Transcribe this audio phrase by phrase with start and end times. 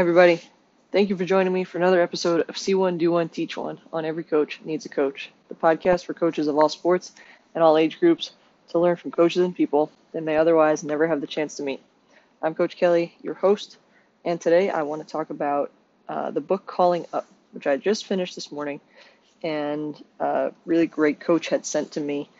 [0.00, 0.40] Everybody.
[0.92, 3.78] Thank you for joining me for another episode of See One, Do One, Teach One
[3.92, 7.12] on Every Coach Needs a Coach, the podcast for coaches of all sports
[7.54, 8.30] and all age groups
[8.70, 11.82] to learn from coaches and people they may otherwise never have the chance to meet.
[12.40, 13.76] I'm Coach Kelly, your host,
[14.24, 15.70] and today I want to talk about
[16.08, 18.80] uh, the book Calling Up, which I just finished this morning,
[19.42, 22.30] and a really great coach had sent to me.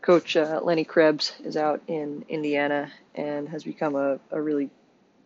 [0.00, 4.70] Coach uh, Lenny Krebs is out in Indiana and has become a, a really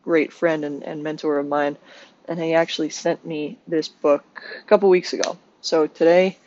[0.06, 1.76] great friend and, and mentor of mine,
[2.28, 4.24] and he actually sent me this book
[4.60, 5.36] a couple weeks ago.
[5.62, 6.38] So today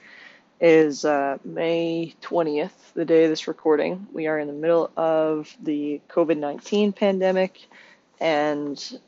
[0.61, 4.07] is uh, May 20th, the day of this recording.
[4.13, 7.67] We are in the middle of the COVID 19 pandemic,
[8.21, 8.99] and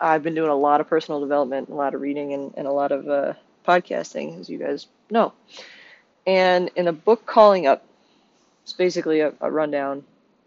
[0.00, 2.72] I've been doing a lot of personal development, a lot of reading, and, and a
[2.72, 3.34] lot of uh,
[3.66, 5.34] podcasting, as you guys know.
[6.26, 7.84] And in a book calling up,
[8.62, 10.04] it's basically a, a rundown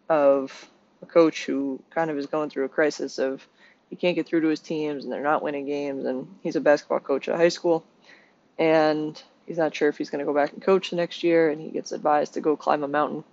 [0.10, 0.68] of
[1.02, 3.46] a coach who kind of is going through a crisis of
[3.90, 6.62] he can't get through to his teams and they're not winning games and he's a
[6.62, 7.84] basketball coach at high school.
[8.58, 11.50] And he's not sure if he's going to go back and coach the next year
[11.50, 13.24] and he gets advised to go climb a mountain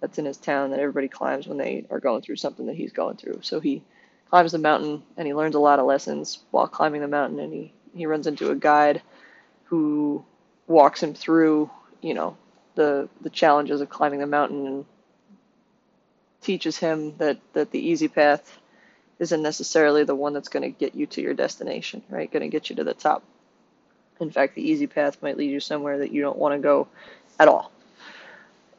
[0.00, 2.92] that's in his town that everybody climbs when they are going through something that he's
[2.92, 3.38] going through.
[3.42, 3.82] So he
[4.30, 7.52] climbs the mountain and he learns a lot of lessons while climbing the mountain and
[7.52, 9.02] he he runs into a guide
[9.64, 10.24] who
[10.66, 12.36] walks him through you know
[12.74, 14.84] the the challenges of climbing the mountain and
[16.42, 18.58] teaches him that, that the easy path
[19.18, 22.30] isn't necessarily the one that's going to get you to your destination, right?
[22.30, 23.22] Going to get you to the top.
[24.20, 26.88] In fact, the easy path might lead you somewhere that you don't want to go
[27.38, 27.72] at all.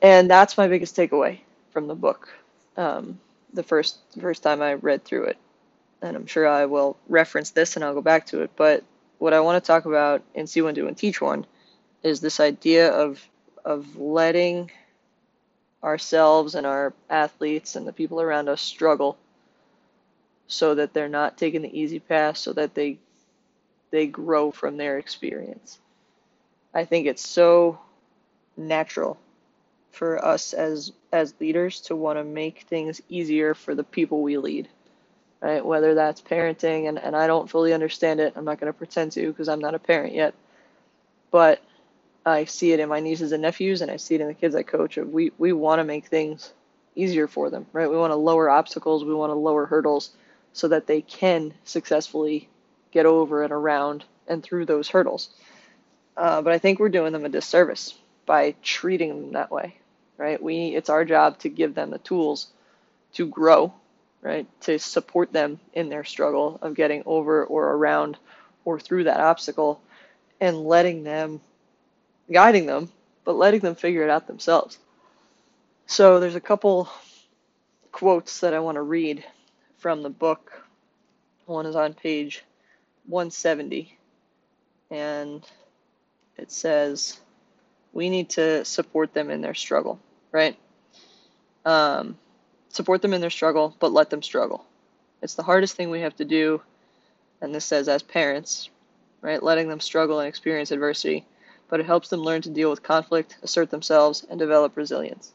[0.02, 1.40] And that's my biggest takeaway
[1.72, 2.30] from the book.
[2.76, 3.20] Um,
[3.54, 5.38] the first first time I read through it,
[6.02, 8.52] and I'm sure I will reference this and I'll go back to it.
[8.56, 8.84] But
[9.20, 11.46] what I want to talk about in See One, Do and Teach One
[12.04, 13.26] is this idea of
[13.64, 14.72] of letting
[15.84, 19.18] ourselves and our athletes and the people around us struggle
[20.48, 22.98] so that they're not taking the easy path so that they
[23.92, 25.78] they grow from their experience.
[26.74, 27.80] I think it's so
[28.58, 29.20] natural
[29.92, 34.38] for us as as leaders to want to make things easier for the people we
[34.38, 34.68] lead.
[35.42, 35.64] Right?
[35.64, 38.34] Whether that's parenting and, and I don't fully understand it.
[38.36, 40.34] I'm not going to pretend to because I'm not a parent yet.
[41.32, 41.62] But
[42.26, 44.56] I see it in my nieces and nephews, and I see it in the kids
[44.56, 44.98] I coach.
[44.98, 46.54] We we want to make things
[46.96, 47.90] easier for them, right?
[47.90, 50.12] We want to lower obstacles, we want to lower hurdles,
[50.54, 52.50] so that they can successfully
[52.92, 55.30] get over and around and through those hurdles.
[56.16, 59.78] Uh, but I think we're doing them a disservice by treating them that way,
[60.18, 60.42] right?
[60.42, 62.48] We it's our job to give them the tools
[63.14, 63.74] to grow,
[64.22, 64.48] right?
[64.62, 68.18] To support them in their struggle of getting over or around
[68.64, 69.82] or through that obstacle,
[70.40, 71.42] and letting them
[72.32, 72.90] guiding them,
[73.26, 74.78] but letting them figure it out themselves.
[75.86, 76.90] So there's a couple
[77.92, 79.24] quotes that I want to read
[79.78, 80.52] from the book.
[81.46, 82.44] One is on page
[83.08, 83.98] 170,
[84.90, 85.46] and
[86.38, 87.20] it says,
[87.92, 90.00] We need to support them in their struggle,
[90.32, 90.58] right?
[91.66, 92.18] Um,
[92.70, 94.66] support them in their struggle, but let them struggle.
[95.22, 96.62] It's the hardest thing we have to do,
[97.42, 98.70] and this says as parents,
[99.22, 99.44] right?
[99.44, 101.26] Letting them struggle and experience adversity
[101.74, 105.34] but it helps them learn to deal with conflict, assert themselves, and develop resilience.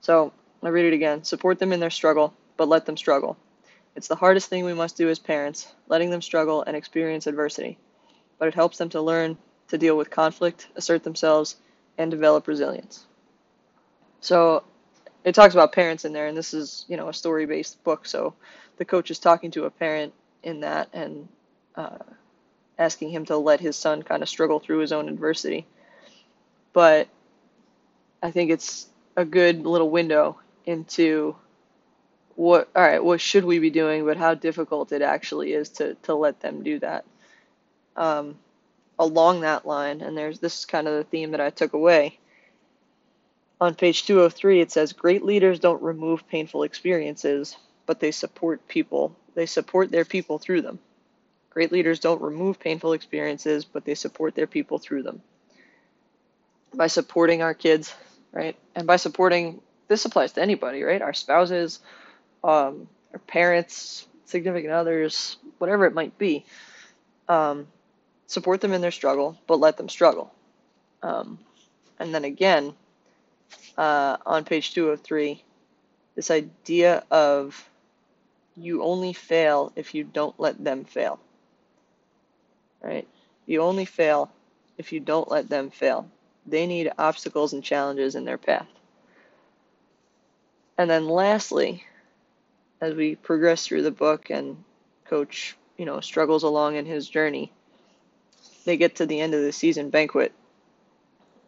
[0.00, 1.24] So, I read it again.
[1.24, 3.36] Support them in their struggle, but let them struggle.
[3.96, 7.78] It's the hardest thing we must do as parents, letting them struggle and experience adversity,
[8.38, 9.36] but it helps them to learn
[9.70, 11.56] to deal with conflict, assert themselves,
[11.98, 13.04] and develop resilience.
[14.20, 14.62] So,
[15.24, 18.06] it talks about parents in there, and this is, you know, a story-based book.
[18.06, 18.34] So,
[18.76, 20.14] the coach is talking to a parent
[20.44, 21.26] in that, and
[21.74, 21.98] uh,
[22.78, 25.66] asking him to let his son kind of struggle through his own adversity.
[26.72, 27.08] But
[28.22, 31.34] I think it's a good little window into
[32.36, 35.94] what all right, what should we be doing, but how difficult it actually is to
[36.02, 37.04] to let them do that.
[37.96, 38.36] Um,
[38.98, 42.18] along that line, and there's this is kind of the theme that I took away.
[43.60, 47.56] On page 203, it says, Great leaders don't remove painful experiences,
[47.86, 49.16] but they support people.
[49.34, 50.78] They support their people through them.
[51.50, 55.22] Great leaders don't remove painful experiences, but they support their people through them.
[56.74, 57.94] By supporting our kids,
[58.32, 58.56] right?
[58.74, 61.00] And by supporting, this applies to anybody, right?
[61.00, 61.80] Our spouses,
[62.44, 66.44] um, our parents, significant others, whatever it might be.
[67.28, 67.66] Um,
[68.26, 70.32] support them in their struggle, but let them struggle.
[71.02, 71.38] Um,
[71.98, 72.74] and then again,
[73.78, 75.42] uh, on page 203,
[76.14, 77.68] this idea of
[78.56, 81.20] you only fail if you don't let them fail
[82.82, 83.06] right?
[83.46, 84.30] You only fail
[84.76, 86.08] if you don't let them fail.
[86.46, 88.66] They need obstacles and challenges in their path.
[90.76, 91.84] And then lastly,
[92.80, 94.62] as we progress through the book and
[95.04, 97.52] coach you know, struggles along in his journey.
[98.64, 100.32] They get to the end of the season banquet,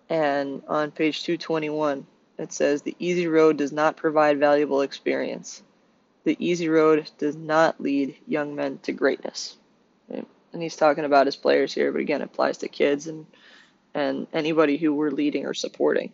[0.08, 2.06] and on page 221,
[2.38, 5.62] it says, The easy road does not provide valuable experience.
[6.24, 9.56] The easy road does not lead young men to greatness.
[10.08, 10.26] Right?
[10.52, 13.26] And he's talking about his players here, but again, it applies to kids and,
[13.94, 16.12] and anybody who we're leading or supporting.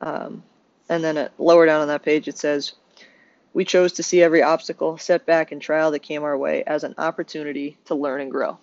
[0.00, 0.42] Um,
[0.88, 2.72] and then lower down on that page, it says,
[3.52, 6.94] We chose to see every obstacle, setback, and trial that came our way as an
[6.98, 8.58] opportunity to learn and grow.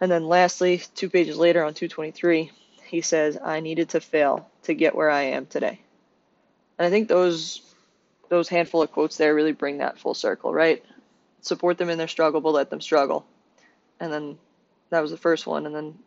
[0.00, 2.50] And then lastly, two pages later on 223,
[2.84, 5.80] he says, I needed to fail to get where I am today.
[6.78, 7.62] And I think those
[8.28, 10.84] those handful of quotes there really bring that full circle, right?
[11.40, 13.24] Support them in their struggle, but let them struggle.
[14.00, 14.38] And then
[14.90, 15.66] that was the first one.
[15.66, 15.98] And then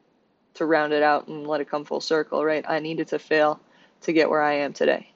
[0.55, 2.65] to round it out and let it come full circle, right?
[2.67, 3.59] I needed to fail
[4.01, 5.09] to get where I am today.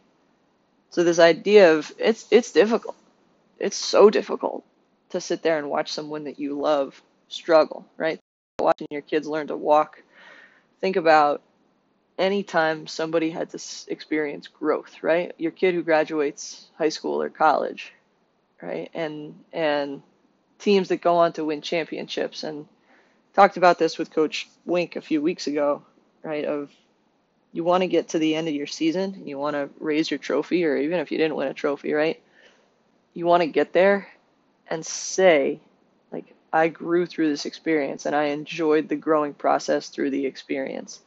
[0.92, 2.96] So this idea of it's it's difficult.
[3.60, 4.64] It's so difficult
[5.10, 8.20] to sit there and watch someone that you love struggle, right?
[8.60, 10.02] Watching your kids learn to walk.
[10.80, 11.42] Think about
[12.18, 15.34] anytime somebody had to experience growth, right?
[15.38, 17.94] Your kid who graduates high school or college,
[18.66, 18.90] right?
[18.94, 20.02] And and
[20.60, 22.68] teams that go on to win championships and
[23.34, 25.84] talked about this with coach Wink a few weeks ago,
[26.24, 26.46] right?
[26.46, 26.72] Of
[27.52, 30.10] you want to get to the end of your season and you want to raise
[30.10, 32.22] your trophy or even if you didn't win a trophy, right?
[33.14, 34.08] You want to get there
[34.68, 35.60] and say
[36.12, 41.00] like I grew through this experience and I enjoyed the growing process through the experience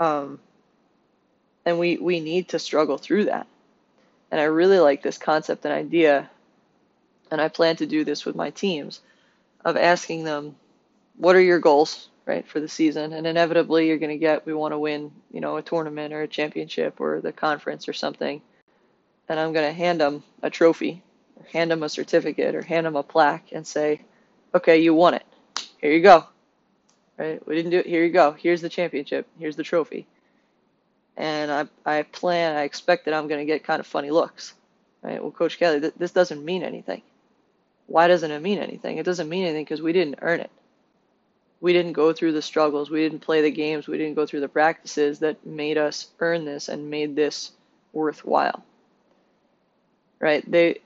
[0.00, 0.40] um,
[1.64, 3.46] and we, we need to struggle through that.
[4.30, 6.30] And I really like this concept and idea,
[7.30, 9.00] and I plan to do this with my teams,
[9.64, 10.56] of asking them,
[11.16, 13.12] what are your goals, right, for the season?
[13.12, 16.22] And inevitably, you're going to get, we want to win, you know, a tournament or
[16.22, 18.40] a championship or the conference or something.
[19.28, 21.02] And I'm going to hand them a trophy,
[21.36, 24.02] or hand them a certificate, or hand them a plaque and say,
[24.54, 25.26] okay, you won it.
[25.80, 26.26] Here you go
[27.16, 27.46] right?
[27.46, 27.86] We didn't do it.
[27.86, 28.32] Here you go.
[28.32, 29.26] Here's the championship.
[29.38, 30.06] Here's the trophy.
[31.16, 34.54] And I, I plan, I expect that I'm going to get kind of funny looks,
[35.02, 35.22] right?
[35.22, 37.02] Well, Coach Kelly, th- this doesn't mean anything.
[37.86, 38.98] Why doesn't it mean anything?
[38.98, 40.50] It doesn't mean anything because we didn't earn it.
[41.60, 42.90] We didn't go through the struggles.
[42.90, 43.88] We didn't play the games.
[43.88, 47.52] We didn't go through the practices that made us earn this and made this
[47.92, 48.64] worthwhile.
[50.18, 50.48] Right?
[50.50, 50.80] They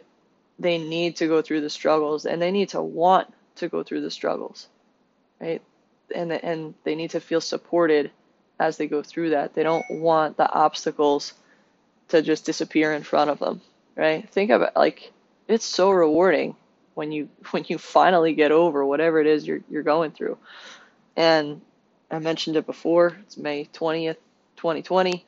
[0.59, 4.03] they need to go through the struggles and they need to want to go through
[4.03, 4.69] the struggles.
[5.41, 5.63] Right?
[6.15, 8.11] and and they need to feel supported
[8.59, 9.55] as they go through that.
[9.55, 11.35] They don't want the obstacles
[12.09, 13.61] to just disappear in front of them,
[13.97, 14.29] right?
[14.31, 15.13] Think about like
[15.49, 16.57] it's so rewarding
[17.01, 20.37] when you when you finally get over whatever it is you're you're going through.
[21.17, 21.63] And
[22.11, 23.17] I mentioned it before.
[23.23, 24.17] It's May 20th,
[24.57, 25.25] 2020.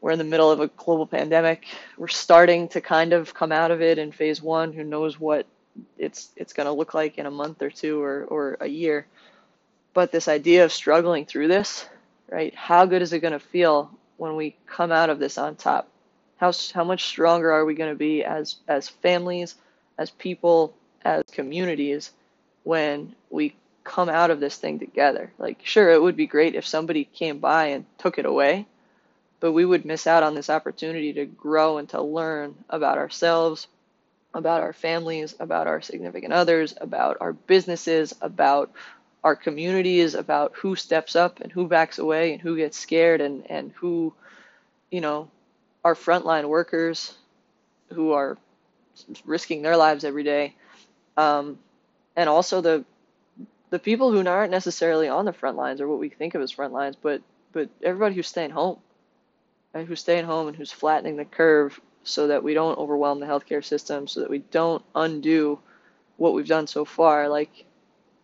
[0.00, 1.66] We're in the middle of a global pandemic.
[1.98, 4.72] We're starting to kind of come out of it in phase 1.
[4.72, 5.46] Who knows what
[5.98, 9.06] it's it's going to look like in a month or two or or a year.
[9.92, 11.86] But this idea of struggling through this,
[12.30, 12.54] right?
[12.54, 15.90] How good is it going to feel when we come out of this on top?
[16.38, 19.56] How how much stronger are we going to be as as families,
[19.98, 20.74] as people,
[21.04, 22.12] as communities
[22.62, 23.54] when we
[23.84, 25.30] come out of this thing together?
[25.38, 28.66] Like sure, it would be great if somebody came by and took it away,
[29.40, 33.66] but we would miss out on this opportunity to grow and to learn about ourselves,
[34.32, 38.72] about our families, about our significant others, about our businesses, about
[39.22, 43.50] our communities, about who steps up and who backs away and who gets scared and,
[43.50, 44.12] and who,
[44.90, 45.30] you know,
[45.84, 47.14] our frontline workers
[47.90, 48.36] who are
[49.24, 50.54] risking their lives every day.
[51.16, 51.58] Um,
[52.16, 52.84] and also the
[53.70, 56.50] the people who aren't necessarily on the front lines or what we think of as
[56.52, 58.78] front lines, but but everybody who's staying home,
[59.72, 59.86] right?
[59.86, 63.64] Who's staying home and who's flattening the curve so that we don't overwhelm the healthcare
[63.64, 65.58] system, so that we don't undo
[66.16, 67.28] what we've done so far.
[67.28, 67.64] Like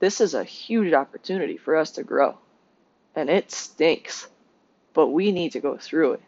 [0.00, 2.38] this is a huge opportunity for us to grow.
[3.14, 4.28] And it stinks,
[4.94, 6.23] but we need to go through it.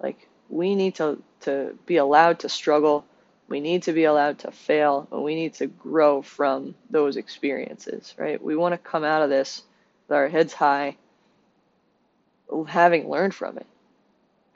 [0.00, 3.04] Like, we need to, to be allowed to struggle.
[3.48, 8.14] We need to be allowed to fail, and we need to grow from those experiences,
[8.18, 8.42] right?
[8.42, 9.62] We want to come out of this
[10.08, 10.96] with our heads high,
[12.68, 13.66] having learned from it,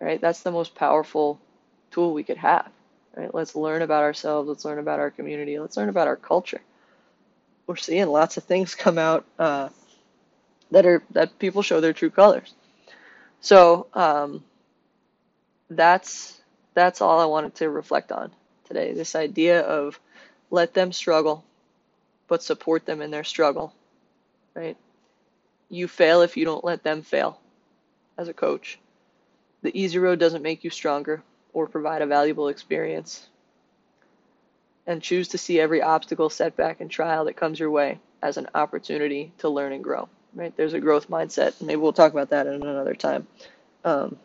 [0.00, 0.20] right?
[0.20, 1.40] That's the most powerful
[1.90, 2.70] tool we could have,
[3.16, 3.34] right?
[3.34, 4.48] Let's learn about ourselves.
[4.48, 5.58] Let's learn about our community.
[5.58, 6.60] Let's learn about our culture
[7.66, 9.68] we're seeing lots of things come out uh,
[10.70, 12.54] that are that people show their true colors.
[13.40, 14.44] So um,
[15.70, 16.40] that's
[16.74, 18.32] that's all I wanted to reflect on
[18.66, 18.92] today.
[18.94, 20.00] This idea of
[20.50, 21.44] let them struggle,
[22.28, 23.74] but support them in their struggle.
[24.54, 24.76] Right?
[25.70, 27.40] You fail if you don't let them fail.
[28.18, 28.78] As a coach,
[29.62, 31.22] the easy road doesn't make you stronger
[31.54, 33.26] or provide a valuable experience.
[34.86, 38.48] and choose to see every obstacle, setback, and trial that comes your way as an
[38.54, 40.08] opportunity to learn and grow.
[40.34, 40.56] Right?
[40.56, 41.60] There's a growth mindset.
[41.62, 43.28] Maybe we'll talk about that in another time.
[43.84, 44.18] Um,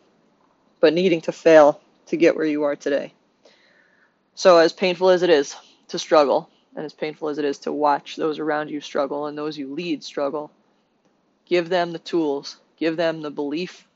[0.80, 3.14] but needing to fail to get where you are today.
[4.34, 5.56] So, as painful as it is
[5.88, 9.36] to struggle, and as painful as it is to watch those around you struggle and
[9.36, 10.50] those you lead struggle,
[11.44, 13.86] give them the tools, give them the belief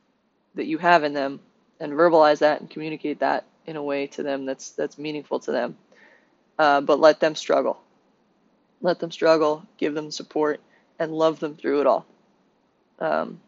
[0.54, 1.40] that you have in them,
[1.80, 5.52] and verbalize that and communicate that in a way to them that's that's meaningful to
[5.52, 5.76] them.
[6.58, 7.80] Uh, but let them struggle.
[8.80, 9.64] Let them struggle.
[9.78, 10.60] Give them support
[10.98, 12.06] and love them through it all.
[12.98, 13.40] Um,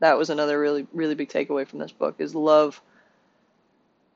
[0.00, 2.80] that was another really really big takeaway from this book is love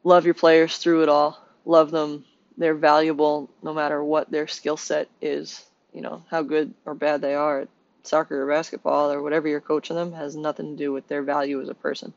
[0.05, 1.39] love your players through it all.
[1.65, 2.25] Love them.
[2.57, 5.65] They're valuable no matter what their skill set is.
[5.93, 7.69] You know how good or bad they are at
[8.03, 11.61] soccer or basketball or whatever you're coaching them has nothing to do with their value
[11.61, 12.13] as a person.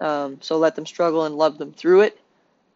[0.00, 2.18] Um, so let them struggle and love them through it.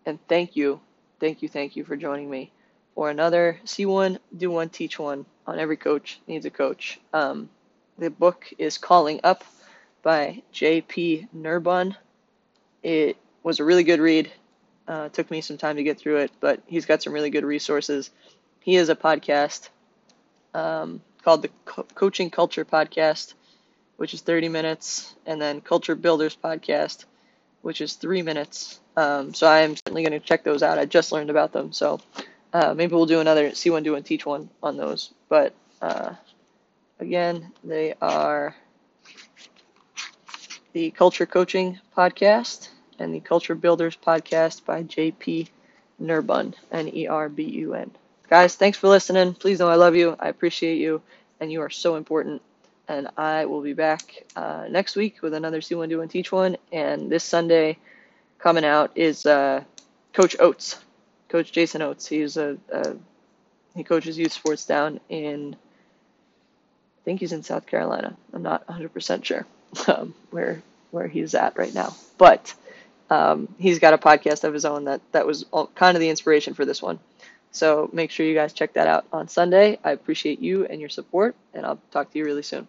[0.05, 0.81] And thank you,
[1.19, 2.53] thank you, thank you for joining me
[2.95, 7.01] for another See One, Do One, Teach One on Every Coach Needs a Coach.
[7.13, 7.49] Um,
[7.99, 9.45] the book is Calling Up
[10.03, 11.29] by J.P.
[11.37, 11.97] Nerbun.
[12.83, 14.31] It was a really good read.
[14.89, 17.45] Uh, took me some time to get through it, but he's got some really good
[17.45, 18.11] resources.
[18.61, 19.69] He has a podcast
[20.55, 23.35] um, called the Co- Coaching Culture Podcast,
[23.97, 27.05] which is 30 minutes, and then Culture Builders Podcast,
[27.63, 28.81] which is three minutes.
[28.97, 30.79] Um, so I am certainly going to check those out.
[30.79, 32.01] I just learned about them, so
[32.53, 35.13] uh, maybe we'll do another see one, do one, teach one on those.
[35.29, 35.53] But
[35.83, 36.15] uh,
[37.01, 38.55] again, they are
[40.73, 45.49] the Culture Coaching Podcast and the Culture Builders Podcast by JP
[46.03, 47.91] Nerbun, N E R B U N.
[48.29, 49.35] Guys, thanks for listening.
[49.35, 50.17] Please know I love you.
[50.19, 51.03] I appreciate you,
[51.41, 52.43] and you are so important
[52.89, 56.31] and I will be back uh, next week with another See One Do One Teach
[56.31, 56.57] One.
[56.73, 57.79] And this Sunday
[58.39, 59.63] coming out is uh,
[60.13, 60.79] Coach Oates,
[61.29, 62.07] Coach Jason Oates.
[62.07, 62.95] He's a, a,
[63.75, 68.17] he coaches youth sports down in I think he's in South Carolina.
[68.33, 69.47] I'm not 100% sure
[69.89, 72.55] um, where where he's at right now, but
[73.11, 76.09] um, he's got a podcast of his own that that was all, kind of the
[76.09, 76.99] inspiration for this one.
[77.53, 79.79] So make sure you guys check that out on Sunday.
[79.83, 82.69] I appreciate you and your support, and I'll talk to you really soon.